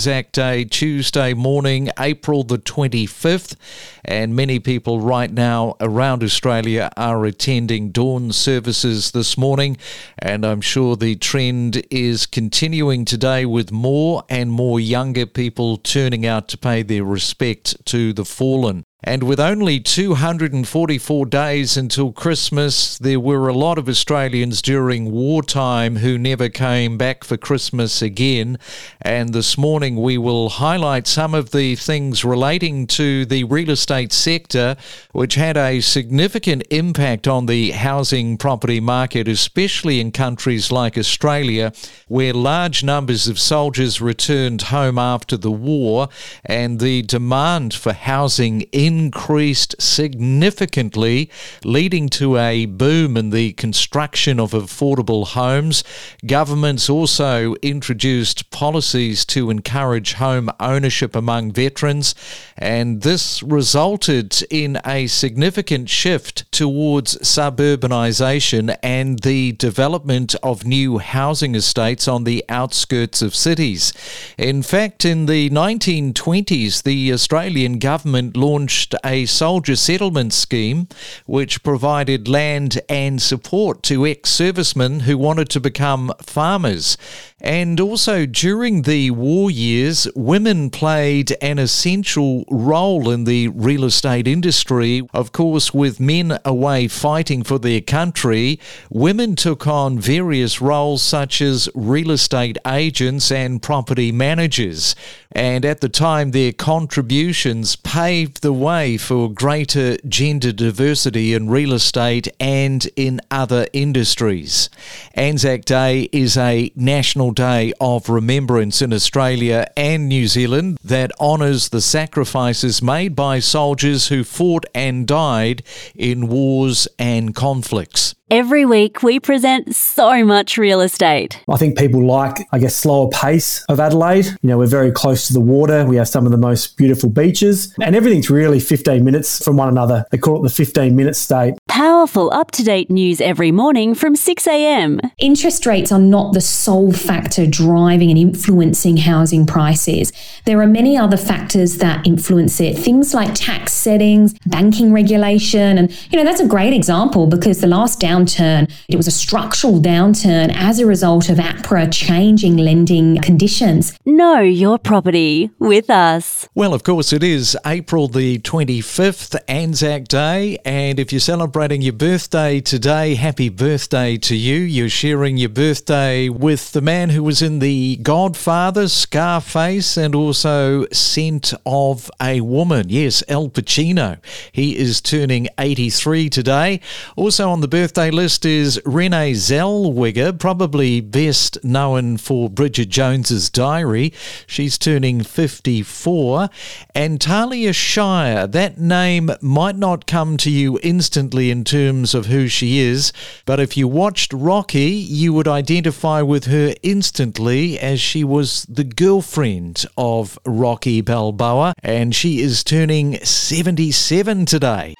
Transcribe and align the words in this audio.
Anzac 0.00 0.32
Day, 0.32 0.64
Tuesday 0.64 1.34
morning, 1.34 1.90
April 1.98 2.42
the 2.42 2.56
25th, 2.56 3.54
and 4.02 4.34
many 4.34 4.58
people 4.58 4.98
right 4.98 5.30
now 5.30 5.76
around 5.78 6.24
Australia 6.24 6.88
are 6.96 7.26
attending 7.26 7.90
dawn 7.90 8.32
services 8.32 9.10
this 9.10 9.36
morning. 9.36 9.76
And 10.18 10.46
I'm 10.46 10.62
sure 10.62 10.96
the 10.96 11.16
trend 11.16 11.82
is 11.90 12.24
continuing 12.24 13.04
today 13.04 13.44
with 13.44 13.72
more 13.72 14.24
and 14.30 14.50
more 14.50 14.80
younger 14.80 15.26
people 15.26 15.76
turning 15.76 16.24
out 16.24 16.48
to 16.48 16.56
pay 16.56 16.82
their 16.82 17.04
respect 17.04 17.84
to 17.84 18.14
the 18.14 18.24
fallen. 18.24 18.86
And 19.02 19.22
with 19.22 19.40
only 19.40 19.80
244 19.80 21.26
days 21.26 21.76
until 21.78 22.12
Christmas, 22.12 22.98
there 22.98 23.18
were 23.18 23.48
a 23.48 23.54
lot 23.54 23.78
of 23.78 23.88
Australians 23.88 24.60
during 24.60 25.10
wartime 25.10 25.96
who 25.96 26.18
never 26.18 26.50
came 26.50 26.98
back 26.98 27.24
for 27.24 27.38
Christmas 27.38 28.02
again. 28.02 28.58
And 29.00 29.32
this 29.32 29.56
morning 29.56 29.96
we 29.96 30.18
will 30.18 30.50
highlight 30.50 31.06
some 31.06 31.34
of 31.34 31.50
the 31.50 31.76
things 31.76 32.26
relating 32.26 32.86
to 32.88 33.24
the 33.24 33.44
real 33.44 33.70
estate 33.70 34.12
sector, 34.12 34.76
which 35.12 35.34
had 35.34 35.56
a 35.56 35.80
significant 35.80 36.64
impact 36.70 37.26
on 37.26 37.46
the 37.46 37.70
housing 37.70 38.36
property 38.36 38.80
market, 38.80 39.28
especially 39.28 39.98
in 39.98 40.12
countries 40.12 40.70
like 40.70 40.98
Australia, 40.98 41.72
where 42.08 42.34
large 42.34 42.84
numbers 42.84 43.28
of 43.28 43.38
soldiers 43.38 44.02
returned 44.02 44.60
home 44.62 44.98
after 44.98 45.38
the 45.38 45.50
war 45.50 46.08
and 46.44 46.80
the 46.80 47.00
demand 47.00 47.72
for 47.72 47.94
housing 47.94 48.60
in 48.72 48.89
increased 48.90 49.80
significantly, 49.80 51.30
leading 51.64 52.08
to 52.08 52.36
a 52.36 52.66
boom 52.66 53.16
in 53.16 53.30
the 53.30 53.52
construction 53.52 54.40
of 54.40 54.50
affordable 54.50 55.28
homes. 55.28 55.84
Governments 56.26 56.90
also 56.90 57.54
introduced 57.62 58.50
policies 58.50 59.24
to 59.26 59.48
encourage 59.48 60.14
home 60.14 60.50
ownership 60.58 61.14
among 61.14 61.52
veterans, 61.52 62.16
and 62.58 63.02
this 63.02 63.42
resulted 63.44 64.42
in 64.50 64.80
a 64.84 65.06
significant 65.06 65.88
shift 65.88 66.50
towards 66.50 67.16
suburbanisation 67.18 68.76
and 68.82 69.20
the 69.20 69.52
development 69.52 70.34
of 70.42 70.66
new 70.66 70.98
housing 70.98 71.54
estates 71.54 72.08
on 72.08 72.24
the 72.24 72.44
outskirts 72.48 73.22
of 73.22 73.36
cities. 73.36 73.92
In 74.36 74.62
fact, 74.62 75.04
in 75.04 75.26
the 75.26 75.48
1920s, 75.50 76.82
the 76.82 77.12
Australian 77.12 77.78
government 77.78 78.36
launched 78.36 78.79
launched 78.80 78.94
a 79.04 79.26
soldier 79.26 79.76
settlement 79.76 80.32
scheme 80.32 80.88
which 81.26 81.62
provided 81.62 82.26
land 82.26 82.80
and 82.88 83.20
support 83.20 83.82
to 83.82 84.06
ex 84.06 84.30
servicemen 84.30 85.00
who 85.00 85.18
wanted 85.18 85.50
to 85.50 85.60
become 85.60 86.10
farmers. 86.22 86.96
And 87.42 87.78
also 87.80 88.26
during 88.26 88.82
the 88.82 89.10
war 89.10 89.50
years, 89.50 90.08
women 90.14 90.70
played 90.70 91.36
an 91.42 91.58
essential 91.58 92.44
role 92.50 93.10
in 93.10 93.24
the 93.24 93.48
real 93.48 93.84
estate 93.84 94.26
industry. 94.26 95.02
Of 95.12 95.32
course, 95.32 95.74
with 95.74 96.00
men 96.00 96.38
away 96.44 96.88
fighting 96.88 97.42
for 97.42 97.58
their 97.58 97.80
country, 97.80 98.60
women 98.90 99.36
took 99.36 99.66
on 99.66 99.98
various 99.98 100.60
roles 100.60 101.02
such 101.02 101.42
as 101.42 101.68
real 101.74 102.10
estate 102.10 102.56
agents 102.66 103.30
and 103.30 103.62
property 103.62 104.12
managers. 104.12 104.94
And 105.32 105.64
at 105.64 105.80
the 105.80 105.88
time, 105.88 106.32
their 106.32 106.52
contributions 106.52 107.76
paved 107.76 108.42
the 108.42 108.52
way 108.52 108.96
for 108.96 109.32
greater 109.32 109.96
gender 110.08 110.50
diversity 110.52 111.34
in 111.34 111.48
real 111.48 111.72
estate 111.72 112.26
and 112.40 112.88
in 112.96 113.20
other 113.30 113.66
industries. 113.72 114.68
Anzac 115.14 115.64
Day 115.64 116.08
is 116.12 116.36
a 116.36 116.72
national 116.74 117.30
Day 117.30 117.72
of 117.80 118.08
Remembrance 118.08 118.82
in 118.82 118.92
Australia 118.92 119.66
and 119.76 120.08
New 120.08 120.26
Zealand 120.26 120.78
that 120.82 121.12
honours 121.20 121.68
the 121.68 121.80
sacrifices 121.80 122.82
made 122.82 123.14
by 123.14 123.38
soldiers 123.38 124.08
who 124.08 124.24
fought 124.24 124.64
and 124.74 125.06
died 125.06 125.62
in 125.94 126.26
wars 126.26 126.88
and 126.98 127.36
conflicts. 127.36 128.16
Every 128.30 128.64
week, 128.64 129.02
we 129.02 129.18
present 129.18 129.74
so 129.90 130.24
much 130.24 130.56
real 130.56 130.80
estate. 130.80 131.40
I 131.48 131.56
think 131.56 131.76
people 131.76 132.06
like, 132.06 132.46
I 132.52 132.58
guess, 132.58 132.76
slower 132.76 133.08
pace 133.10 133.64
of 133.68 133.80
Adelaide. 133.80 134.26
You 134.26 134.48
know, 134.48 134.58
we're 134.58 134.66
very 134.66 134.92
close 134.92 135.26
to 135.26 135.32
the 135.32 135.40
water. 135.40 135.84
We 135.84 135.96
have 135.96 136.08
some 136.08 136.26
of 136.26 136.32
the 136.32 136.38
most 136.38 136.76
beautiful 136.76 137.08
beaches, 137.10 137.74
and 137.80 137.96
everything's 137.96 138.30
really 138.30 138.60
15 138.60 139.04
minutes 139.04 139.44
from 139.44 139.56
one 139.56 139.68
another. 139.68 140.04
They 140.10 140.18
call 140.18 140.38
it 140.38 140.42
the 140.42 140.54
15 140.54 140.94
minute 140.96 141.16
state. 141.16 141.54
Powerful, 141.70 142.32
up 142.32 142.50
to 142.50 142.64
date 142.64 142.90
news 142.90 143.20
every 143.20 143.52
morning 143.52 143.94
from 143.94 144.16
6 144.16 144.44
a.m. 144.48 145.00
Interest 145.18 145.64
rates 145.66 145.92
are 145.92 146.00
not 146.00 146.34
the 146.34 146.40
sole 146.40 146.92
factor 146.92 147.46
driving 147.46 148.10
and 148.10 148.18
influencing 148.18 148.96
housing 148.96 149.46
prices. 149.46 150.12
There 150.46 150.60
are 150.60 150.66
many 150.66 150.96
other 150.96 151.16
factors 151.16 151.76
that 151.76 152.04
influence 152.04 152.60
it, 152.60 152.76
things 152.76 153.14
like 153.14 153.36
tax 153.36 153.72
settings, 153.72 154.34
banking 154.46 154.92
regulation. 154.92 155.78
And, 155.78 155.92
you 156.10 156.18
know, 156.18 156.24
that's 156.24 156.40
a 156.40 156.46
great 156.46 156.72
example 156.72 157.28
because 157.28 157.60
the 157.60 157.68
last 157.68 158.00
downturn. 158.00 158.68
It 158.88 158.96
was 158.96 159.06
a 159.06 159.12
structural 159.12 159.80
downturn 159.80 160.52
as 160.52 160.80
a 160.80 160.86
result 160.86 161.30
of 161.30 161.38
APRA 161.38 161.92
changing 161.92 162.56
lending 162.56 163.20
conditions. 163.20 163.96
Know 164.04 164.40
your 164.40 164.76
property 164.76 165.50
with 165.60 165.88
us. 165.88 166.48
Well, 166.52 166.74
of 166.74 166.82
course, 166.82 167.12
it 167.12 167.22
is 167.22 167.56
April 167.64 168.08
the 168.08 168.40
25th, 168.40 169.38
Anzac 169.46 170.08
Day. 170.08 170.58
And 170.64 170.98
if 170.98 171.12
you're 171.12 171.20
celebrating 171.60 171.82
your 171.82 171.92
birthday 171.92 172.58
today, 172.58 173.14
happy 173.16 173.50
birthday 173.50 174.16
to 174.16 174.34
you. 174.34 174.56
You're 174.56 174.88
sharing 174.88 175.36
your 175.36 175.50
birthday 175.50 176.30
with 176.30 176.72
the 176.72 176.80
man 176.80 177.10
who 177.10 177.22
was 177.22 177.42
in 177.42 177.58
The 177.58 177.96
Godfather, 177.96 178.88
Scarface, 178.88 179.98
and 179.98 180.14
also 180.14 180.86
Scent 180.90 181.52
of 181.66 182.10
a 182.18 182.40
Woman. 182.40 182.88
Yes, 182.88 183.22
Al 183.28 183.50
Pacino. 183.50 184.16
He 184.52 184.78
is 184.78 185.02
turning 185.02 185.48
83 185.58 186.30
today. 186.30 186.80
Also 187.14 187.50
on 187.50 187.60
the 187.60 187.68
birthday 187.68 188.10
list 188.10 188.46
is 188.46 188.80
Renee 188.86 189.32
Zellweger, 189.32 190.38
probably 190.38 191.02
best 191.02 191.62
known 191.62 192.16
for 192.16 192.48
Bridget 192.48 192.88
Jones's 192.88 193.50
Diary. 193.50 194.14
She's 194.46 194.78
turning 194.78 195.22
54. 195.22 196.48
And 196.94 197.20
Talia 197.20 197.74
Shire, 197.74 198.46
that 198.46 198.78
name 198.78 199.30
might 199.42 199.76
not 199.76 200.06
come 200.06 200.38
to 200.38 200.50
you 200.50 200.78
instantly 200.82 201.49
in 201.50 201.64
terms 201.64 202.14
of 202.14 202.26
who 202.26 202.48
she 202.48 202.78
is, 202.78 203.12
but 203.44 203.60
if 203.60 203.76
you 203.76 203.88
watched 203.88 204.32
Rocky, 204.32 204.90
you 204.90 205.32
would 205.32 205.48
identify 205.48 206.22
with 206.22 206.44
her 206.46 206.74
instantly 206.82 207.78
as 207.78 208.00
she 208.00 208.24
was 208.24 208.64
the 208.68 208.84
girlfriend 208.84 209.84
of 209.96 210.38
Rocky 210.46 211.00
Balboa, 211.00 211.74
and 211.82 212.14
she 212.14 212.40
is 212.40 212.64
turning 212.64 213.18
77 213.24 214.46
today. 214.46 214.94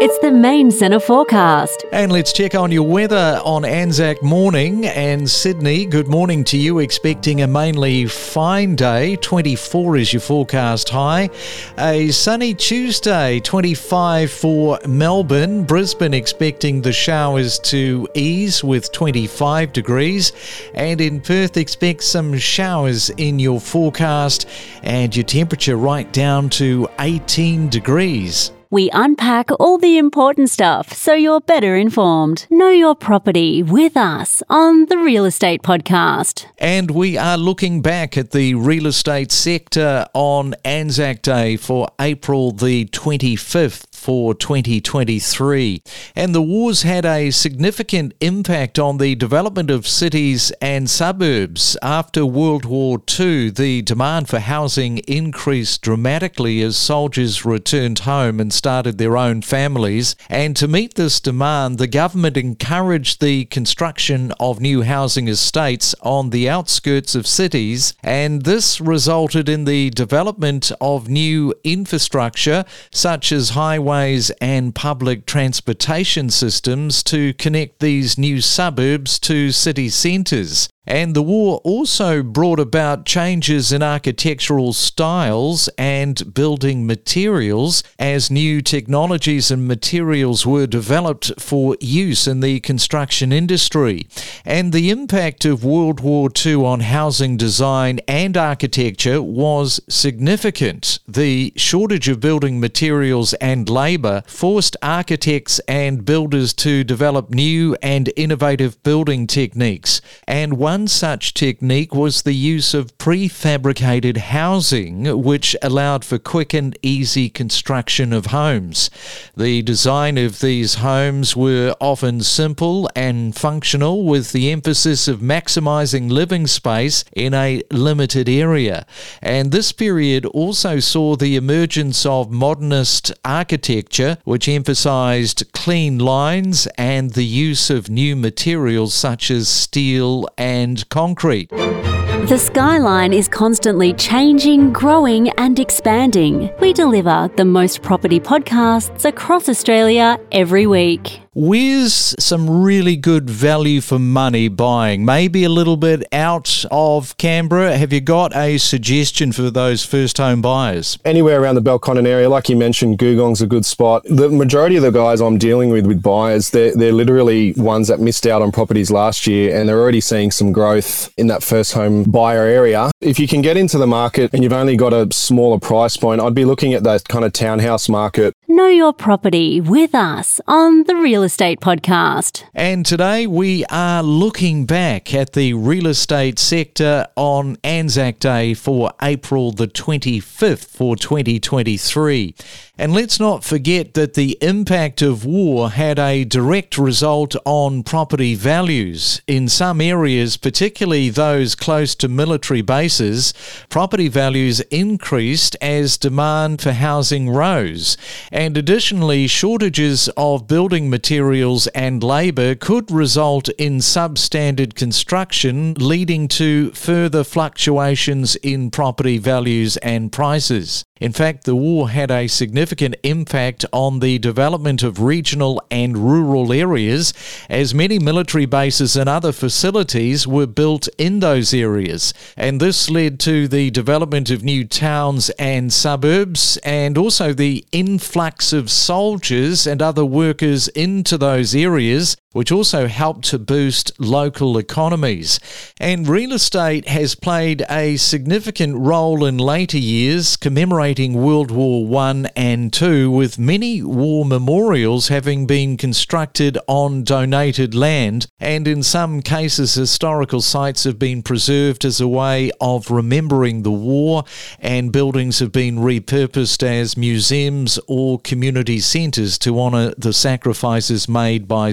It's 0.00 0.18
the 0.18 0.30
main 0.30 0.70
centre 0.70 0.98
forecast. 0.98 1.84
And 1.92 2.10
let's 2.10 2.32
check 2.32 2.54
on 2.54 2.72
your 2.72 2.86
weather 2.86 3.40
on 3.44 3.64
Anzac 3.64 4.22
morning. 4.22 4.86
And 4.86 5.30
Sydney, 5.30 5.86
good 5.86 6.08
morning 6.08 6.42
to 6.44 6.56
you. 6.56 6.80
Expecting 6.80 7.42
a 7.42 7.46
mainly 7.46 8.06
fine 8.06 8.76
day. 8.76 9.16
24 9.16 9.96
is 9.96 10.12
your 10.12 10.20
forecast 10.20 10.88
high. 10.88 11.30
A 11.78 12.10
sunny 12.10 12.54
Tuesday, 12.54 13.40
25 13.40 14.30
for 14.30 14.80
Melbourne. 14.86 15.64
Brisbane 15.64 16.12
expecting 16.12 16.82
the 16.82 16.92
showers 16.92 17.58
to 17.60 18.08
ease 18.14 18.64
with 18.64 18.90
25 18.90 19.72
degrees. 19.72 20.32
And 20.74 21.00
in 21.00 21.20
Perth, 21.20 21.56
expect 21.56 22.02
some 22.02 22.36
showers 22.36 23.10
in 23.10 23.38
your 23.38 23.60
forecast 23.60 24.48
and 24.82 25.14
your 25.14 25.24
temperature 25.24 25.76
right 25.76 26.12
down 26.12 26.48
to 26.50 26.88
18 26.98 27.68
degrees. 27.68 28.53
We 28.70 28.90
unpack 28.90 29.50
all 29.60 29.78
the 29.78 29.98
important 29.98 30.50
stuff 30.50 30.92
so 30.92 31.14
you're 31.14 31.40
better 31.40 31.76
informed. 31.76 32.46
Know 32.50 32.70
your 32.70 32.94
property 32.94 33.62
with 33.62 33.96
us 33.96 34.42
on 34.48 34.86
the 34.86 34.98
Real 34.98 35.24
Estate 35.24 35.62
Podcast. 35.62 36.46
And 36.58 36.90
we 36.90 37.16
are 37.16 37.38
looking 37.38 37.82
back 37.82 38.16
at 38.16 38.32
the 38.32 38.54
real 38.54 38.86
estate 38.86 39.32
sector 39.32 40.06
on 40.14 40.54
Anzac 40.64 41.22
Day 41.22 41.56
for 41.56 41.88
April 42.00 42.50
the 42.50 42.86
25th 42.86 43.93
for 44.04 44.34
2023. 44.34 45.82
And 46.14 46.34
the 46.34 46.42
wars 46.42 46.82
had 46.82 47.06
a 47.06 47.30
significant 47.30 48.12
impact 48.20 48.78
on 48.78 48.98
the 48.98 49.14
development 49.14 49.70
of 49.70 49.88
cities 49.88 50.52
and 50.60 50.90
suburbs. 50.90 51.74
After 51.80 52.26
World 52.26 52.66
War 52.66 53.00
II, 53.18 53.48
the 53.48 53.80
demand 53.80 54.28
for 54.28 54.40
housing 54.40 54.98
increased 55.08 55.80
dramatically 55.80 56.60
as 56.60 56.76
soldiers 56.76 57.46
returned 57.46 58.00
home 58.00 58.40
and 58.40 58.52
started 58.52 58.98
their 58.98 59.16
own 59.16 59.40
families. 59.40 60.16
And 60.28 60.54
to 60.58 60.68
meet 60.68 60.96
this 60.96 61.18
demand, 61.18 61.78
the 61.78 61.86
government 61.86 62.36
encouraged 62.36 63.22
the 63.22 63.46
construction 63.46 64.34
of 64.38 64.60
new 64.60 64.82
housing 64.82 65.28
estates 65.28 65.94
on 66.02 66.28
the 66.28 66.46
outskirts 66.46 67.14
of 67.14 67.26
cities. 67.26 67.94
And 68.02 68.42
this 68.42 68.82
resulted 68.82 69.48
in 69.48 69.64
the 69.64 69.88
development 69.88 70.70
of 70.78 71.08
new 71.08 71.54
infrastructure 71.64 72.66
such 72.92 73.32
as 73.32 73.50
highways 73.50 73.93
and 74.40 74.74
public 74.74 75.24
transportation 75.24 76.28
systems 76.28 77.02
to 77.04 77.32
connect 77.34 77.80
these 77.80 78.18
new 78.18 78.40
suburbs 78.40 79.18
to 79.20 79.52
city 79.52 79.88
centres. 79.88 80.68
And 80.86 81.14
the 81.14 81.22
war 81.22 81.60
also 81.64 82.22
brought 82.22 82.60
about 82.60 83.06
changes 83.06 83.72
in 83.72 83.82
architectural 83.82 84.72
styles 84.72 85.68
and 85.78 86.34
building 86.34 86.86
materials 86.86 87.82
as 87.98 88.30
new 88.30 88.60
technologies 88.60 89.50
and 89.50 89.66
materials 89.66 90.44
were 90.44 90.66
developed 90.66 91.32
for 91.40 91.76
use 91.80 92.26
in 92.26 92.40
the 92.40 92.60
construction 92.60 93.32
industry. 93.32 94.06
And 94.44 94.72
the 94.72 94.90
impact 94.90 95.44
of 95.44 95.64
World 95.64 96.00
War 96.00 96.28
II 96.44 96.56
on 96.64 96.80
housing 96.80 97.36
design 97.36 98.00
and 98.06 98.36
architecture 98.36 99.22
was 99.22 99.80
significant. 99.88 100.98
The 101.08 101.52
shortage 101.56 102.08
of 102.08 102.20
building 102.20 102.60
materials 102.60 103.32
and 103.34 103.68
labour 103.70 104.22
forced 104.26 104.76
architects 104.82 105.60
and 105.60 106.04
builders 106.04 106.52
to 106.54 106.84
develop 106.84 107.30
new 107.30 107.76
and 107.82 108.12
innovative 108.16 108.82
building 108.82 109.26
techniques. 109.26 110.00
And 110.26 110.58
one 110.58 110.73
one 110.74 110.88
such 110.88 111.34
technique 111.34 111.94
was 111.94 112.22
the 112.22 112.34
use 112.34 112.74
of 112.74 112.98
prefabricated 112.98 114.16
housing, 114.16 115.22
which 115.22 115.54
allowed 115.62 116.04
for 116.04 116.18
quick 116.18 116.52
and 116.52 116.76
easy 116.82 117.28
construction 117.30 118.12
of 118.12 118.26
homes. 118.26 118.90
The 119.36 119.62
design 119.62 120.18
of 120.18 120.40
these 120.40 120.74
homes 120.90 121.36
were 121.36 121.76
often 121.80 122.22
simple 122.22 122.90
and 122.96 123.36
functional, 123.36 124.04
with 124.04 124.32
the 124.32 124.50
emphasis 124.50 125.06
of 125.06 125.20
maximizing 125.20 126.10
living 126.10 126.48
space 126.48 127.04
in 127.12 127.34
a 127.34 127.62
limited 127.70 128.28
area. 128.28 128.84
And 129.22 129.52
this 129.52 129.70
period 129.70 130.26
also 130.26 130.80
saw 130.80 131.14
the 131.14 131.36
emergence 131.36 132.04
of 132.04 132.32
modernist 132.32 133.12
architecture, 133.24 134.18
which 134.24 134.48
emphasized 134.48 135.52
clean 135.52 136.00
lines 136.00 136.66
and 136.76 137.12
the 137.12 137.24
use 137.24 137.70
of 137.70 137.88
new 137.88 138.16
materials 138.16 138.92
such 138.92 139.30
as 139.30 139.48
steel 139.48 140.26
and 140.36 140.63
and 140.64 140.88
concrete. 140.88 141.50
The 141.50 142.38
skyline 142.38 143.12
is 143.12 143.28
constantly 143.28 143.92
changing, 143.92 144.72
growing, 144.72 145.28
and 145.38 145.60
expanding. 145.60 146.50
We 146.58 146.72
deliver 146.72 147.30
the 147.36 147.44
most 147.44 147.82
property 147.82 148.18
podcasts 148.18 149.04
across 149.04 149.48
Australia 149.48 150.18
every 150.32 150.66
week. 150.66 151.23
Where's 151.36 152.14
some 152.20 152.62
really 152.62 152.94
good 152.94 153.28
value 153.28 153.80
for 153.80 153.98
money 153.98 154.46
buying? 154.46 155.04
Maybe 155.04 155.42
a 155.42 155.48
little 155.48 155.76
bit 155.76 156.06
out 156.12 156.64
of 156.70 157.16
Canberra. 157.16 157.76
Have 157.76 157.92
you 157.92 158.00
got 158.00 158.36
a 158.36 158.56
suggestion 158.58 159.32
for 159.32 159.50
those 159.50 159.84
first 159.84 160.18
home 160.18 160.40
buyers? 160.40 160.96
Anywhere 161.04 161.42
around 161.42 161.56
the 161.56 161.60
Belconnen 161.60 162.06
area, 162.06 162.28
like 162.28 162.48
you 162.48 162.54
mentioned, 162.54 163.00
Googong's 163.00 163.42
a 163.42 163.48
good 163.48 163.66
spot. 163.66 164.04
The 164.04 164.28
majority 164.28 164.76
of 164.76 164.84
the 164.84 164.92
guys 164.92 165.20
I'm 165.20 165.36
dealing 165.36 165.70
with 165.70 165.86
with 165.86 166.00
buyers, 166.00 166.50
they're, 166.50 166.72
they're 166.72 166.92
literally 166.92 167.52
ones 167.54 167.88
that 167.88 167.98
missed 167.98 168.28
out 168.28 168.40
on 168.40 168.52
properties 168.52 168.92
last 168.92 169.26
year 169.26 169.58
and 169.58 169.68
they're 169.68 169.80
already 169.80 170.00
seeing 170.00 170.30
some 170.30 170.52
growth 170.52 171.12
in 171.18 171.26
that 171.26 171.42
first 171.42 171.72
home 171.72 172.04
buyer 172.04 172.44
area. 172.44 172.92
If 173.00 173.18
you 173.18 173.26
can 173.26 173.42
get 173.42 173.56
into 173.56 173.76
the 173.76 173.88
market 173.88 174.32
and 174.32 174.44
you've 174.44 174.52
only 174.52 174.76
got 174.76 174.92
a 174.92 175.12
smaller 175.12 175.58
price 175.58 175.96
point, 175.96 176.20
I'd 176.20 176.32
be 176.32 176.44
looking 176.44 176.74
at 176.74 176.84
that 176.84 177.08
kind 177.08 177.24
of 177.24 177.32
townhouse 177.32 177.88
market. 177.88 178.34
Know 178.54 178.68
your 178.68 178.92
property 178.92 179.60
with 179.60 179.96
us 179.96 180.40
on 180.46 180.84
the 180.84 180.94
Real 180.94 181.24
Estate 181.24 181.58
Podcast. 181.58 182.44
And 182.54 182.86
today 182.86 183.26
we 183.26 183.64
are 183.64 184.00
looking 184.00 184.64
back 184.64 185.12
at 185.12 185.32
the 185.32 185.54
real 185.54 185.88
estate 185.88 186.38
sector 186.38 187.08
on 187.16 187.56
Anzac 187.64 188.20
Day 188.20 188.54
for 188.54 188.92
April 189.02 189.50
the 189.50 189.66
25th 189.66 190.66
for 190.66 190.94
2023. 190.94 192.36
And 192.76 192.92
let's 192.92 193.20
not 193.20 193.44
forget 193.44 193.94
that 193.94 194.14
the 194.14 194.36
impact 194.40 195.00
of 195.00 195.24
war 195.24 195.70
had 195.70 195.98
a 195.98 196.24
direct 196.24 196.76
result 196.76 197.36
on 197.44 197.84
property 197.84 198.34
values. 198.34 199.20
In 199.28 199.48
some 199.48 199.80
areas, 199.80 200.36
particularly 200.36 201.08
those 201.08 201.54
close 201.54 201.94
to 201.96 202.08
military 202.08 202.62
bases, 202.62 203.32
property 203.68 204.08
values 204.08 204.58
increased 204.70 205.56
as 205.60 205.96
demand 205.96 206.62
for 206.62 206.72
housing 206.72 207.30
rose. 207.30 207.96
And 208.32 208.43
additionally, 208.56 209.26
shortages 209.26 210.08
of 210.16 210.46
building 210.46 210.90
materials 210.90 211.66
and 211.68 212.02
labour 212.02 212.54
could 212.54 212.90
result 212.90 213.48
in 213.50 213.78
substandard 213.78 214.74
construction, 214.74 215.74
leading 215.74 216.28
to 216.28 216.70
further 216.72 217.24
fluctuations 217.24 218.36
in 218.36 218.70
property 218.70 219.18
values 219.18 219.76
and 219.78 220.12
prices. 220.12 220.84
In 221.00 221.12
fact, 221.12 221.42
the 221.42 221.56
war 221.56 221.90
had 221.90 222.12
a 222.12 222.28
significant 222.28 222.94
impact 223.02 223.64
on 223.72 223.98
the 223.98 224.20
development 224.20 224.84
of 224.84 225.00
regional 225.00 225.60
and 225.68 225.98
rural 225.98 226.52
areas, 226.52 227.12
as 227.50 227.74
many 227.74 227.98
military 227.98 228.46
bases 228.46 228.96
and 228.96 229.08
other 229.08 229.32
facilities 229.32 230.24
were 230.24 230.46
built 230.46 230.88
in 230.96 231.18
those 231.18 231.52
areas. 231.52 232.14
And 232.36 232.60
this 232.60 232.88
led 232.88 233.18
to 233.20 233.48
the 233.48 233.70
development 233.72 234.30
of 234.30 234.44
new 234.44 234.64
towns 234.64 235.30
and 235.30 235.72
suburbs, 235.72 236.58
and 236.58 236.96
also 236.96 237.32
the 237.32 237.64
influx 237.72 238.52
of 238.52 238.70
soldiers 238.70 239.66
and 239.66 239.82
other 239.82 240.04
workers 240.04 240.68
into 240.68 241.18
those 241.18 241.56
areas, 241.56 242.16
which 242.34 242.52
also 242.52 242.86
helped 242.88 243.24
to 243.24 243.38
boost 243.38 243.92
local 243.98 244.58
economies. 244.58 245.40
And 245.80 246.06
real 246.06 246.32
estate 246.32 246.88
has 246.88 247.14
played 247.14 247.64
a 247.70 247.96
significant 247.96 248.76
role 248.76 249.24
in 249.24 249.38
later 249.38 249.78
years, 249.78 250.36
commemorating 250.36 251.14
World 251.14 251.52
War 251.52 252.02
I 252.02 252.26
and 252.36 252.82
II, 252.82 253.06
with 253.06 253.38
many 253.38 253.82
war 253.82 254.24
memorials 254.24 255.08
having 255.08 255.46
been 255.46 255.76
constructed 255.76 256.58
on 256.66 257.04
donated 257.04 257.72
land, 257.72 258.26
and 258.40 258.66
in 258.66 258.82
some 258.82 259.22
cases, 259.22 259.74
historical 259.74 260.40
sites 260.40 260.82
have 260.82 260.98
been 260.98 261.22
preserved 261.22 261.84
as 261.84 262.00
a 262.00 262.08
way 262.08 262.50
of 262.60 262.90
remembering 262.90 263.62
the 263.62 263.70
war, 263.70 264.24
and 264.58 264.90
buildings 264.90 265.38
have 265.38 265.52
been 265.52 265.78
repurposed 265.78 266.64
as 266.64 266.96
museums 266.96 267.78
or 267.86 268.18
community 268.18 268.80
centres 268.80 269.38
to 269.38 269.60
honour 269.60 269.94
the 269.96 270.12
sacrifices 270.12 271.08
made 271.08 271.46
by 271.46 271.70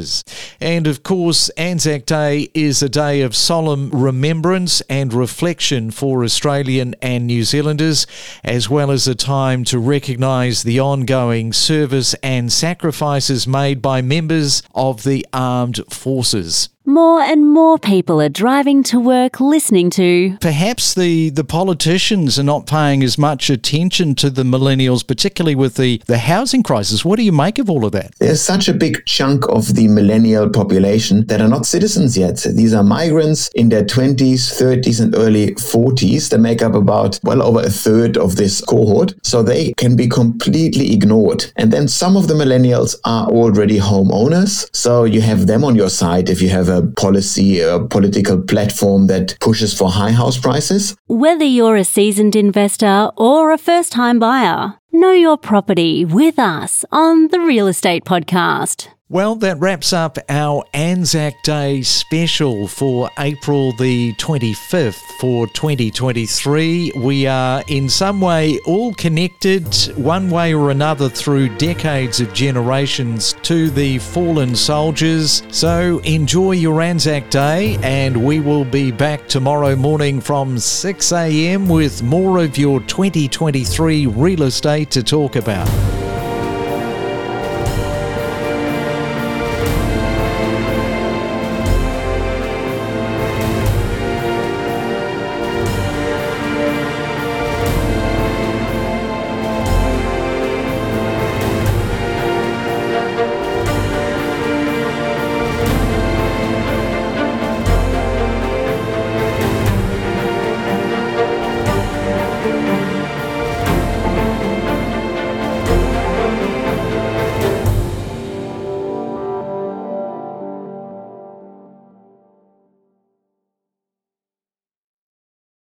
soldiers. 0.00 0.24
And 0.60 0.86
of 0.86 1.02
course, 1.02 1.48
Anzac 1.50 2.06
Day 2.06 2.48
is 2.54 2.82
a 2.82 2.88
day 2.88 3.20
of 3.22 3.36
solemn 3.36 3.90
remembrance 3.90 4.80
and 4.82 5.12
reflection 5.12 5.90
for 5.90 6.24
Australian 6.24 6.94
and 7.02 7.26
New 7.26 7.44
Zealanders 7.44 8.06
as 8.44 8.68
well 8.68 8.90
as 8.90 9.06
a 9.06 9.14
time 9.14 9.64
to 9.64 9.78
recognise 9.78 10.62
the 10.62 10.80
ongoing 10.80 11.52
service 11.52 12.14
and 12.22 12.52
sacrifices 12.52 13.46
made 13.46 13.82
by 13.82 14.02
members 14.02 14.62
of 14.74 15.02
the 15.02 15.26
armed 15.32 15.80
forces. 15.90 16.68
More 16.88 17.20
and 17.20 17.50
more 17.50 17.80
people 17.80 18.22
are 18.22 18.28
driving 18.28 18.84
to 18.84 19.00
work 19.00 19.40
listening 19.40 19.90
to. 19.90 20.38
Perhaps 20.40 20.94
the, 20.94 21.30
the 21.30 21.42
politicians 21.42 22.38
are 22.38 22.44
not 22.44 22.68
paying 22.68 23.02
as 23.02 23.18
much 23.18 23.50
attention 23.50 24.14
to 24.14 24.30
the 24.30 24.44
millennials, 24.44 25.04
particularly 25.04 25.56
with 25.56 25.74
the, 25.74 26.00
the 26.06 26.18
housing 26.18 26.62
crisis. 26.62 27.04
What 27.04 27.16
do 27.16 27.24
you 27.24 27.32
make 27.32 27.58
of 27.58 27.68
all 27.68 27.84
of 27.84 27.90
that? 27.90 28.14
There's 28.20 28.40
such 28.40 28.68
a 28.68 28.72
big 28.72 29.04
chunk 29.04 29.48
of 29.48 29.74
the 29.74 29.88
millennial 29.88 30.48
population 30.48 31.26
that 31.26 31.40
are 31.40 31.48
not 31.48 31.66
citizens 31.66 32.16
yet. 32.16 32.46
These 32.54 32.72
are 32.72 32.84
migrants 32.84 33.48
in 33.56 33.68
their 33.68 33.82
20s, 33.82 34.36
30s, 34.54 35.00
and 35.00 35.12
early 35.16 35.56
40s. 35.56 36.30
They 36.30 36.38
make 36.38 36.62
up 36.62 36.76
about 36.76 37.18
well 37.24 37.42
over 37.42 37.62
a 37.62 37.70
third 37.70 38.16
of 38.16 38.36
this 38.36 38.60
cohort. 38.60 39.12
So 39.24 39.42
they 39.42 39.72
can 39.72 39.96
be 39.96 40.06
completely 40.06 40.92
ignored. 40.92 41.46
And 41.56 41.72
then 41.72 41.88
some 41.88 42.16
of 42.16 42.28
the 42.28 42.34
millennials 42.34 42.94
are 43.04 43.26
already 43.26 43.80
homeowners. 43.80 44.70
So 44.72 45.02
you 45.02 45.20
have 45.22 45.48
them 45.48 45.64
on 45.64 45.74
your 45.74 45.90
side 45.90 46.30
if 46.30 46.40
you 46.40 46.48
have 46.50 46.68
a 46.68 46.75
policy, 46.82 47.60
a 47.60 47.80
political 47.80 48.40
platform 48.42 49.06
that 49.06 49.36
pushes 49.40 49.76
for 49.76 49.90
high 49.90 50.12
house 50.12 50.38
prices. 50.38 50.96
Whether 51.06 51.44
you're 51.44 51.76
a 51.76 51.84
seasoned 51.84 52.36
investor 52.36 53.10
or 53.16 53.52
a 53.52 53.58
first 53.58 53.92
time 53.92 54.18
buyer, 54.18 54.74
know 54.92 55.12
your 55.12 55.36
property 55.36 56.04
with 56.04 56.38
us 56.38 56.84
on 56.90 57.28
the 57.28 57.40
Real 57.40 57.66
Estate 57.66 58.04
Podcast. 58.04 58.88
Well, 59.08 59.36
that 59.36 59.60
wraps 59.60 59.92
up 59.92 60.18
our 60.28 60.64
Anzac 60.74 61.40
Day 61.44 61.82
special 61.82 62.66
for 62.66 63.08
April 63.20 63.70
the 63.70 64.12
25th 64.14 64.98
for 65.20 65.46
2023. 65.46 66.90
We 66.96 67.24
are 67.28 67.62
in 67.68 67.88
some 67.88 68.20
way 68.20 68.58
all 68.66 68.92
connected, 68.94 69.72
one 69.94 70.28
way 70.28 70.54
or 70.54 70.72
another, 70.72 71.08
through 71.08 71.56
decades 71.56 72.18
of 72.18 72.34
generations 72.34 73.34
to 73.42 73.70
the 73.70 74.00
fallen 74.00 74.56
soldiers. 74.56 75.44
So 75.52 76.00
enjoy 76.00 76.52
your 76.52 76.82
Anzac 76.82 77.30
Day, 77.30 77.78
and 77.84 78.26
we 78.26 78.40
will 78.40 78.64
be 78.64 78.90
back 78.90 79.28
tomorrow 79.28 79.76
morning 79.76 80.20
from 80.20 80.58
6 80.58 81.12
a.m. 81.12 81.68
with 81.68 82.02
more 82.02 82.38
of 82.38 82.58
your 82.58 82.80
2023 82.80 84.08
real 84.08 84.42
estate 84.42 84.90
to 84.90 85.04
talk 85.04 85.36
about. 85.36 85.95